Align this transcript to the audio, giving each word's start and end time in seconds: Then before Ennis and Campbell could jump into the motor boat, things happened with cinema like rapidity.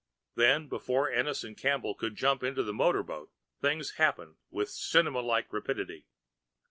Then 0.33 0.67
before 0.67 1.11
Ennis 1.11 1.43
and 1.43 1.55
Campbell 1.55 1.93
could 1.93 2.15
jump 2.15 2.41
into 2.41 2.63
the 2.63 2.73
motor 2.73 3.03
boat, 3.03 3.29
things 3.61 3.97
happened 3.97 4.37
with 4.49 4.69
cinema 4.71 5.19
like 5.19 5.53
rapidity. 5.53 6.07